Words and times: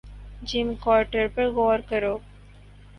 جم 0.47 0.67
کورٹر 0.83 1.27
پر 1.35 1.45
غور 1.55 1.79
کرو 1.89 2.15